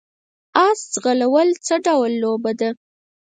اس 0.67 0.79
ځغلول 0.93 1.49
څه 1.65 1.75
ډول 1.87 2.11
لوبه 2.23 2.51
ده؟ 2.59 2.69